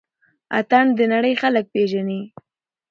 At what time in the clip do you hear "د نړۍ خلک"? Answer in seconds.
0.97-1.65